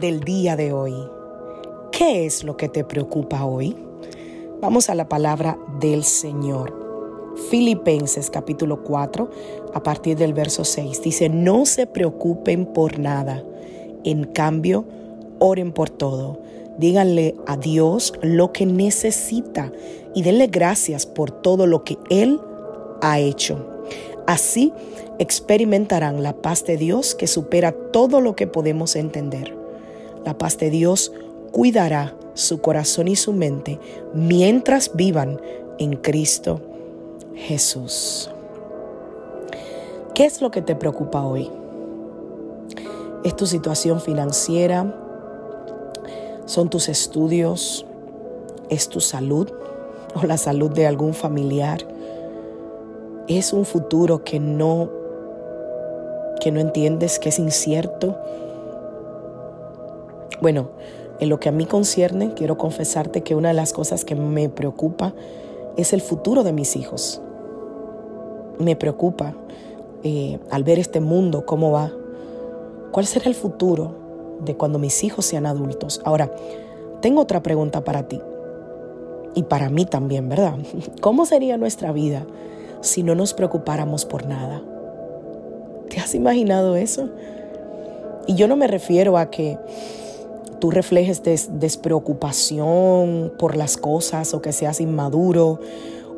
Del 0.00 0.18
día 0.24 0.56
de 0.56 0.72
hoy. 0.72 0.92
¿Qué 1.92 2.26
es 2.26 2.42
lo 2.42 2.56
que 2.56 2.68
te 2.68 2.82
preocupa 2.82 3.44
hoy? 3.44 3.76
Vamos 4.60 4.90
a 4.90 4.96
la 4.96 5.08
palabra 5.08 5.56
del 5.78 6.02
Señor. 6.02 7.36
Filipenses 7.48 8.30
capítulo 8.30 8.82
4, 8.82 9.30
a 9.74 9.82
partir 9.84 10.16
del 10.16 10.34
verso 10.34 10.64
6, 10.64 11.02
dice, 11.02 11.28
no 11.28 11.66
se 11.66 11.86
preocupen 11.86 12.66
por 12.66 12.98
nada, 12.98 13.44
en 14.02 14.24
cambio, 14.24 14.84
oren 15.38 15.70
por 15.70 15.88
todo. 15.88 16.40
Díganle 16.76 17.36
a 17.46 17.56
Dios 17.56 18.12
lo 18.22 18.52
que 18.52 18.66
necesita 18.66 19.70
y 20.16 20.22
denle 20.22 20.48
gracias 20.48 21.06
por 21.06 21.30
todo 21.30 21.68
lo 21.68 21.84
que 21.84 21.96
Él 22.10 22.40
ha 23.02 23.20
hecho. 23.20 23.75
Así 24.26 24.72
experimentarán 25.18 26.22
la 26.22 26.34
paz 26.34 26.64
de 26.64 26.76
Dios 26.76 27.14
que 27.14 27.26
supera 27.26 27.72
todo 27.72 28.20
lo 28.20 28.34
que 28.36 28.46
podemos 28.46 28.96
entender. 28.96 29.56
La 30.24 30.36
paz 30.36 30.58
de 30.58 30.70
Dios 30.70 31.12
cuidará 31.52 32.14
su 32.34 32.60
corazón 32.60 33.08
y 33.08 33.16
su 33.16 33.32
mente 33.32 33.78
mientras 34.12 34.94
vivan 34.94 35.40
en 35.78 35.96
Cristo 35.96 36.60
Jesús. 37.34 38.30
¿Qué 40.14 40.24
es 40.24 40.40
lo 40.40 40.50
que 40.50 40.62
te 40.62 40.74
preocupa 40.74 41.22
hoy? 41.22 41.50
¿Es 43.22 43.36
tu 43.36 43.46
situación 43.46 44.00
financiera? 44.00 44.94
¿Son 46.46 46.68
tus 46.68 46.88
estudios? 46.88 47.86
¿Es 48.70 48.88
tu 48.88 49.00
salud 49.00 49.50
o 50.14 50.26
la 50.26 50.36
salud 50.36 50.70
de 50.70 50.86
algún 50.86 51.14
familiar? 51.14 51.95
¿Es 53.28 53.52
un 53.52 53.64
futuro 53.64 54.24
que 54.24 54.40
no 54.40 54.90
que 56.40 56.52
no 56.52 56.60
entiendes, 56.60 57.18
que 57.18 57.30
es 57.30 57.38
incierto? 57.38 58.16
Bueno, 60.40 60.68
en 61.18 61.30
lo 61.30 61.40
que 61.40 61.48
a 61.48 61.52
mí 61.52 61.64
concierne, 61.64 62.34
quiero 62.34 62.58
confesarte 62.58 63.22
que 63.22 63.34
una 63.34 63.48
de 63.48 63.54
las 63.54 63.72
cosas 63.72 64.04
que 64.04 64.14
me 64.14 64.48
preocupa 64.48 65.14
es 65.76 65.92
el 65.92 66.02
futuro 66.02 66.44
de 66.44 66.52
mis 66.52 66.76
hijos 66.76 67.22
me 68.58 68.76
preocupa 68.76 69.34
eh, 70.02 70.38
al 70.50 70.64
ver 70.64 70.78
este 70.78 71.00
mundo, 71.00 71.44
cómo 71.46 71.70
va. 71.70 71.92
¿Cuál 72.92 73.06
será 73.06 73.26
el 73.26 73.34
futuro 73.34 73.94
de 74.40 74.56
cuando 74.56 74.78
mis 74.78 75.04
hijos 75.04 75.26
sean 75.26 75.46
adultos? 75.46 76.00
Ahora, 76.04 76.30
tengo 77.00 77.20
otra 77.20 77.42
pregunta 77.42 77.84
para 77.84 78.08
ti 78.08 78.20
y 79.34 79.42
para 79.42 79.68
mí 79.68 79.84
también, 79.84 80.28
¿verdad? 80.28 80.54
¿Cómo 81.00 81.26
sería 81.26 81.58
nuestra 81.58 81.92
vida 81.92 82.26
si 82.80 83.02
no 83.02 83.14
nos 83.14 83.34
preocupáramos 83.34 84.04
por 84.04 84.26
nada? 84.26 84.62
¿Te 85.88 86.00
has 86.00 86.14
imaginado 86.14 86.76
eso? 86.76 87.08
Y 88.26 88.34
yo 88.34 88.48
no 88.48 88.56
me 88.56 88.66
refiero 88.66 89.18
a 89.18 89.30
que 89.30 89.58
tú 90.60 90.70
reflejes 90.70 91.22
despreocupación 91.60 93.32
por 93.38 93.56
las 93.56 93.76
cosas 93.76 94.34
o 94.34 94.42
que 94.42 94.52
seas 94.52 94.80
inmaduro 94.80 95.60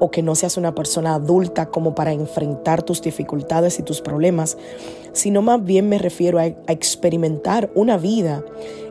o 0.00 0.10
que 0.10 0.22
no 0.22 0.34
seas 0.34 0.56
una 0.56 0.74
persona 0.74 1.14
adulta 1.14 1.66
como 1.66 1.94
para 1.94 2.12
enfrentar 2.12 2.82
tus 2.82 3.02
dificultades 3.02 3.78
y 3.78 3.84
tus 3.84 4.00
problemas, 4.00 4.58
sino 5.12 5.42
más 5.42 5.64
bien 5.64 5.88
me 5.88 5.98
refiero 5.98 6.40
a, 6.40 6.46
experimentar 6.46 7.70
una 7.76 7.98
vida 7.98 8.44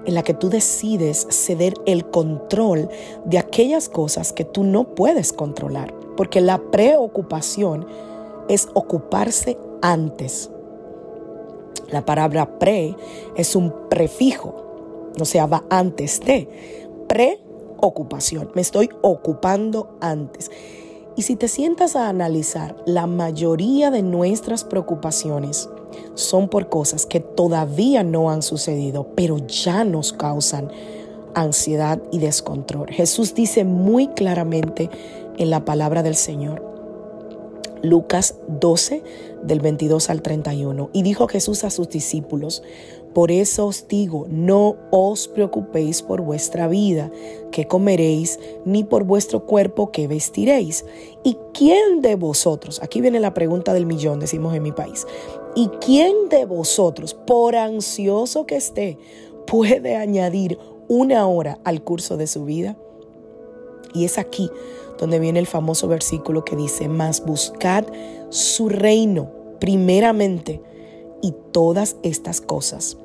en 0.06 0.14
la 0.14 0.24
que 0.24 0.34
tú 0.34 0.50
decides 0.50 1.28
ceder 1.30 1.74
el 1.86 2.06
control 2.10 2.88
de 3.26 3.40
aquellas 3.40 3.90
cosas 3.90 4.32
que 4.32 4.46
tú 4.46 4.64
no 4.64 4.96
puedes 4.96 5.34
controlar, 5.34 5.94
porque 6.18 6.42
la 6.42 6.58
preocupación 6.72 7.88
es 8.48 8.70
ocuparse 8.74 9.58
antes. 9.82 10.50
La 11.90 12.06
palabra 12.06 12.60
pre 12.60 12.96
es 13.36 13.56
un 13.56 13.74
prefijo, 13.90 14.56
o 15.20 15.26
sea, 15.26 15.46
va 15.46 15.64
antes 15.70 16.20
de. 16.22 16.48
Preocupación, 17.08 18.52
me 18.56 18.62
estoy 18.62 18.90
ocupando 19.02 19.98
antes. 20.00 20.50
Y 21.18 21.24
si 21.24 21.36
te 21.36 21.50
sientas 21.50 21.98
a 21.98 22.08
analizar, 22.08 22.78
la 22.86 23.06
mayoría 23.06 23.92
de 23.92 24.02
nuestras 24.02 24.64
preocupaciones 24.64 25.70
son 26.14 26.48
por 26.48 26.70
cosas 26.70 27.06
que 27.06 27.20
todavía 27.20 28.04
no 28.04 28.32
han 28.32 28.42
sucedido, 28.42 29.08
pero 29.16 29.38
ya 29.38 29.84
nos 29.84 30.14
causan 30.14 30.72
ansiedad 31.34 32.02
y 32.12 32.20
descontrol. 32.20 32.90
Jesús 32.90 33.34
dice 33.34 33.64
muy 33.66 34.08
claramente 34.08 34.90
en 35.38 35.50
la 35.50 35.66
palabra 35.66 36.03
del 36.03 36.16
Señor, 36.16 36.72
Lucas 37.84 38.36
12, 38.47 39.03
del 39.44 39.59
22 39.59 40.09
al 40.09 40.22
31. 40.22 40.90
Y 40.94 41.03
dijo 41.03 41.28
Jesús 41.28 41.64
a 41.64 41.69
sus 41.69 41.90
discípulos, 41.90 42.64
por 43.14 43.31
eso 43.31 43.68
os 43.68 43.88
digo, 43.88 44.25
no 44.30 44.78
os 44.90 45.28
preocupéis 45.28 46.02
por 46.02 46.22
vuestra 46.22 46.68
vida, 46.68 47.12
que 47.52 47.68
comeréis, 47.68 48.40
ni 48.64 48.86
por 48.86 49.03
vuestro 49.03 49.46
cuerpo, 49.46 49.92
que 49.92 50.08
vestiréis. 50.08 50.86
¿Y 51.24 51.38
quién 51.53 52.02
de 52.02 52.16
vosotros, 52.16 52.81
aquí 52.81 53.02
viene 53.02 53.19
la 53.19 53.34
pregunta 53.34 53.74
del 53.74 53.86
millón, 53.86 54.19
decimos 54.19 54.56
en 54.56 54.63
mi 54.63 54.72
país, 54.72 55.06
¿y 55.56 55.68
quién 55.86 56.30
de 56.30 56.46
vosotros, 56.46 57.13
por 57.13 57.58
ansioso 57.58 58.46
que 58.46 58.56
esté, 58.56 58.98
puede 59.46 59.98
añadir 59.98 60.58
una 60.88 61.28
hora 61.28 61.59
al 61.66 61.84
curso 61.84 62.16
de 62.16 62.28
su 62.28 62.46
vida? 62.46 62.78
Y 63.94 64.06
es 64.06 64.18
aquí 64.18 64.50
donde 64.97 65.19
viene 65.19 65.40
el 65.40 65.47
famoso 65.47 65.88
versículo 65.88 66.46
que 66.46 66.56
dice, 66.56 66.88
mas 66.88 67.25
buscad 67.25 67.85
su 68.29 68.69
reino 68.69 69.31
primeramente 69.59 70.62
y 71.22 71.34
todas 71.52 71.97
estas 72.03 72.41
cosas 72.41 72.97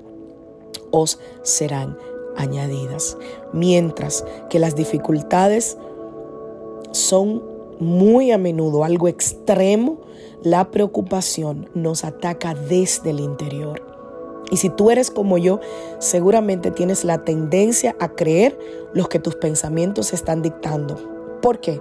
os 0.91 1.19
serán 1.42 1.96
añadidas. 2.36 3.16
Mientras 3.52 4.25
que 4.50 4.58
las 4.58 4.76
dificultades 4.76 5.76
son 6.92 7.42
muy 7.78 8.30
a 8.30 8.38
menudo 8.38 8.84
algo 8.84 9.08
extremo, 9.08 9.98
la 10.42 10.70
preocupación 10.70 11.69
nos 11.75 12.04
ataca 12.04 12.54
desde 12.54 13.10
el 13.10 13.20
interior. 13.20 13.95
Y 14.50 14.58
si 14.58 14.70
tú 14.70 14.90
eres 14.90 15.10
como 15.10 15.38
yo, 15.38 15.60
seguramente 15.98 16.70
tienes 16.70 17.04
la 17.04 17.24
tendencia 17.24 17.96
a 17.98 18.10
creer 18.10 18.58
lo 18.92 19.08
que 19.08 19.18
tus 19.18 19.34
pensamientos 19.34 20.12
están 20.12 20.42
dictando 20.42 21.16
¿Por 21.46 21.60
qué? 21.60 21.80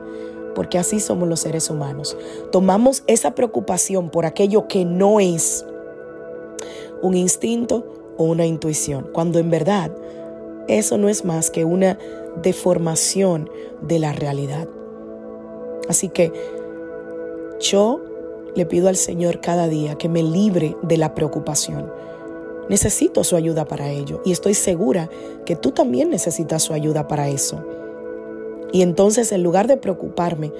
Porque 0.54 0.78
así 0.78 1.00
somos 1.00 1.28
los 1.28 1.40
seres 1.40 1.72
humanos. 1.72 2.16
Tomamos 2.52 3.04
esa 3.08 3.36
preocupación 3.36 4.10
por 4.12 4.26
aquello 4.26 4.68
que 4.68 4.86
no 4.86 5.20
es 5.20 5.66
un 7.02 7.16
instinto 7.16 8.14
o 8.18 8.26
una 8.26 8.46
intuición, 8.46 9.10
cuando 9.12 9.40
en 9.40 9.50
verdad 9.50 9.92
eso 10.68 11.00
no 11.00 11.10
es 11.10 11.26
más 11.26 11.50
que 11.50 11.66
una 11.66 11.98
deformación 12.42 13.50
de 13.82 14.00
la 14.00 14.14
realidad. 14.14 14.68
Así 15.90 16.10
que 16.10 16.32
yo 17.60 18.02
le 18.56 18.66
pido 18.66 18.88
al 18.88 18.96
Señor 18.96 19.42
cada 19.42 19.68
día 19.68 19.96
que 19.96 20.10
me 20.10 20.24
libre 20.24 20.78
de 20.84 20.98
la 20.98 21.14
preocupación. 21.16 21.92
Necesito 22.70 23.24
su 23.24 23.36
ayuda 23.36 23.66
para 23.66 23.90
ello 23.90 24.22
y 24.26 24.32
estoy 24.32 24.54
segura 24.54 25.10
que 25.46 25.56
tú 25.56 25.72
también 25.72 26.10
necesitas 26.10 26.64
su 26.64 26.74
ayuda 26.74 27.08
para 27.08 27.28
eso. 27.30 27.64
Y 28.72 28.82
entonces 28.82 29.32
en 29.32 29.44
lugar 29.44 29.68
de 29.68 29.78
preocuparme, 29.78 30.52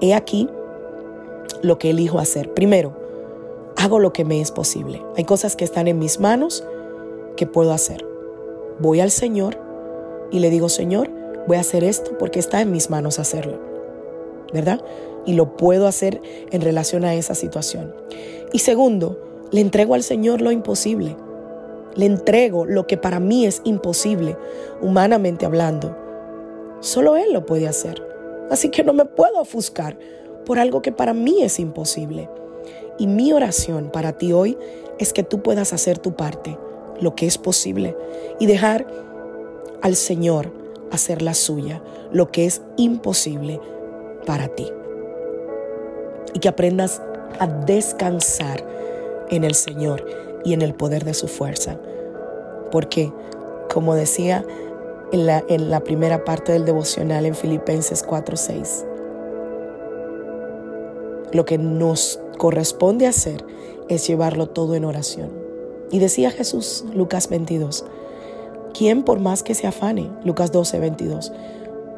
he 0.00 0.14
aquí 0.14 0.48
lo 1.62 1.78
que 1.78 1.90
elijo 1.90 2.18
hacer. 2.18 2.52
Primero, 2.52 2.92
hago 3.76 3.98
lo 3.98 4.12
que 4.12 4.24
me 4.24 4.40
es 4.40 4.50
posible. 4.50 5.02
Hay 5.16 5.24
cosas 5.24 5.56
que 5.56 5.64
están 5.64 5.88
en 5.88 5.98
mis 5.98 6.20
manos 6.20 6.64
que 7.36 7.46
puedo 7.46 7.72
hacer. 7.72 8.04
Voy 8.80 9.00
al 9.00 9.10
Señor 9.10 9.56
y 10.30 10.40
le 10.40 10.50
digo, 10.50 10.68
Señor, 10.68 11.10
voy 11.46 11.56
a 11.56 11.60
hacer 11.60 11.84
esto 11.84 12.18
porque 12.18 12.38
está 12.38 12.60
en 12.60 12.72
mis 12.72 12.90
manos 12.90 13.18
hacerlo. 13.18 13.58
¿Verdad? 14.52 14.84
Y 15.24 15.34
lo 15.34 15.56
puedo 15.56 15.86
hacer 15.86 16.20
en 16.50 16.60
relación 16.60 17.04
a 17.04 17.14
esa 17.14 17.34
situación. 17.34 17.94
Y 18.52 18.58
segundo, 18.60 19.18
le 19.50 19.60
entrego 19.60 19.94
al 19.94 20.02
Señor 20.02 20.40
lo 20.40 20.50
imposible. 20.50 21.16
Le 21.94 22.06
entrego 22.06 22.66
lo 22.66 22.86
que 22.86 22.96
para 22.96 23.20
mí 23.20 23.46
es 23.46 23.60
imposible, 23.64 24.36
humanamente 24.80 25.46
hablando 25.46 26.04
Solo 26.84 27.16
Él 27.16 27.32
lo 27.32 27.46
puede 27.46 27.66
hacer. 27.66 28.06
Así 28.50 28.68
que 28.68 28.84
no 28.84 28.92
me 28.92 29.06
puedo 29.06 29.40
ofuscar 29.40 29.96
por 30.44 30.58
algo 30.58 30.82
que 30.82 30.92
para 30.92 31.14
mí 31.14 31.42
es 31.42 31.58
imposible. 31.58 32.28
Y 32.98 33.06
mi 33.06 33.32
oración 33.32 33.88
para 33.90 34.18
ti 34.18 34.34
hoy 34.34 34.58
es 34.98 35.14
que 35.14 35.22
tú 35.22 35.42
puedas 35.42 35.72
hacer 35.72 35.98
tu 35.98 36.14
parte, 36.14 36.58
lo 37.00 37.14
que 37.14 37.24
es 37.24 37.38
posible, 37.38 37.96
y 38.38 38.44
dejar 38.44 38.86
al 39.80 39.96
Señor 39.96 40.52
hacer 40.92 41.22
la 41.22 41.32
suya, 41.32 41.82
lo 42.12 42.30
que 42.30 42.44
es 42.44 42.60
imposible 42.76 43.62
para 44.26 44.48
ti. 44.48 44.70
Y 46.34 46.38
que 46.38 46.48
aprendas 46.48 47.00
a 47.38 47.46
descansar 47.46 48.62
en 49.30 49.44
el 49.44 49.54
Señor 49.54 50.04
y 50.44 50.52
en 50.52 50.62
el 50.62 50.74
poder 50.74 51.04
de 51.04 51.14
su 51.14 51.28
fuerza. 51.28 51.78
Porque, 52.70 53.12
como 53.72 53.94
decía 53.94 54.44
en 55.12 55.70
la, 55.70 55.80
primera 55.80 56.24
parte 56.24 56.52
del 56.52 56.64
devocional 56.64 57.26
en 57.26 57.34
Filipenses 57.34 58.04
4:6, 58.04 58.84
lo 61.32 61.44
que 61.44 61.58
nos 61.58 62.20
corresponde 62.38 63.06
hacer 63.06 63.44
es 63.88 64.06
llevarlo 64.06 64.48
todo 64.48 64.74
en 64.74 64.84
oración. 64.84 65.30
Y 65.90 65.98
decía 65.98 66.30
Jesús, 66.30 66.84
Lucas 66.94 67.28
22, 67.28 67.84
¿quién 68.72 69.04
por 69.04 69.20
más 69.20 69.42
que 69.42 69.54
se 69.54 69.66
afane, 69.66 70.10
Lucas 70.24 70.50
12, 70.50 70.80
22, 70.80 71.32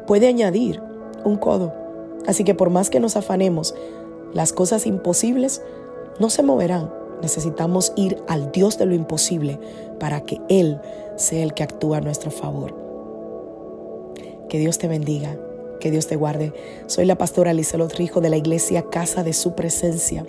puede 0.05 0.27
añadir 0.27 0.81
un 1.23 1.37
codo? 1.37 1.73
Así 2.27 2.43
que 2.43 2.53
por 2.53 2.69
más 2.69 2.89
que 2.89 2.99
nos 2.99 3.15
afanemos, 3.15 3.73
las 4.33 4.53
cosas 4.53 4.85
imposibles 4.85 5.61
no 6.19 6.29
se 6.29 6.43
moverán. 6.43 6.96
Necesitamos 7.21 7.93
ir 7.95 8.17
al 8.27 8.51
Dios 8.51 8.77
de 8.77 8.85
lo 8.85 8.93
imposible 8.93 9.59
para 9.99 10.21
que 10.21 10.39
Él 10.49 10.79
sea 11.15 11.43
el 11.43 11.53
que 11.53 11.63
actúe 11.63 11.95
a 11.95 12.01
nuestro 12.01 12.31
favor. 12.31 12.75
Que 14.49 14.59
Dios 14.59 14.77
te 14.77 14.87
bendiga, 14.87 15.35
que 15.79 15.91
Dios 15.91 16.07
te 16.07 16.15
guarde. 16.15 16.53
Soy 16.87 17.05
la 17.05 17.17
pastora 17.17 17.53
Lizelot 17.53 17.93
Rijo 17.93 18.21
de 18.21 18.29
la 18.29 18.37
iglesia 18.37 18.89
Casa 18.89 19.23
de 19.23 19.33
Su 19.33 19.53
Presencia 19.53 20.25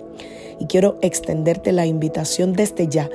y 0.59 0.65
quiero 0.65 0.97
extenderte 1.01 1.71
la 1.71 1.85
invitación 1.85 2.53
desde 2.53 2.87
ya 2.87 3.09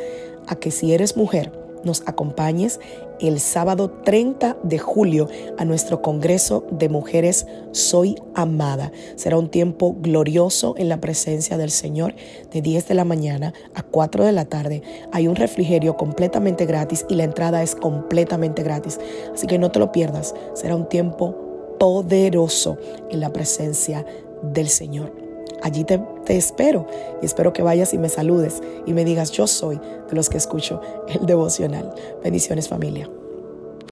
a 0.46 0.56
que 0.56 0.70
si 0.70 0.92
eres 0.92 1.16
mujer, 1.16 1.52
nos 1.84 2.02
acompañes 2.06 2.80
el 3.28 3.40
sábado 3.40 3.90
30 3.90 4.56
de 4.62 4.78
julio 4.78 5.28
a 5.58 5.64
nuestro 5.64 6.02
Congreso 6.02 6.66
de 6.70 6.88
Mujeres 6.88 7.46
Soy 7.72 8.16
Amada. 8.34 8.92
Será 9.16 9.38
un 9.38 9.48
tiempo 9.48 9.96
glorioso 9.98 10.74
en 10.76 10.88
la 10.88 11.00
presencia 11.00 11.56
del 11.56 11.70
Señor 11.70 12.14
de 12.52 12.60
10 12.60 12.88
de 12.88 12.94
la 12.94 13.04
mañana 13.04 13.54
a 13.74 13.82
4 13.82 14.24
de 14.24 14.32
la 14.32 14.44
tarde. 14.44 14.82
Hay 15.12 15.28
un 15.28 15.36
refrigerio 15.36 15.96
completamente 15.96 16.66
gratis 16.66 17.06
y 17.08 17.14
la 17.14 17.24
entrada 17.24 17.62
es 17.62 17.74
completamente 17.74 18.62
gratis. 18.62 18.98
Así 19.32 19.46
que 19.46 19.58
no 19.58 19.70
te 19.70 19.78
lo 19.78 19.92
pierdas. 19.92 20.34
Será 20.54 20.76
un 20.76 20.88
tiempo 20.88 21.34
poderoso 21.78 22.78
en 23.10 23.20
la 23.20 23.32
presencia 23.32 24.04
del 24.42 24.68
Señor. 24.68 25.23
Allí 25.64 25.82
te, 25.84 25.98
espero 26.28 26.86
y 27.22 27.24
espero 27.24 27.54
que 27.54 27.62
vayas 27.62 27.94
y 27.94 27.98
me 27.98 28.10
saludes 28.10 28.62
y 28.84 28.92
me 28.92 29.02
digas, 29.02 29.30
yo 29.30 29.46
soy 29.46 29.76
de 29.78 30.14
los 30.14 30.28
que 30.28 30.36
escucho 30.36 30.82
el 31.08 31.24
devocional. 31.24 31.94
Bendiciones 32.22 32.68
familia. 32.68 33.08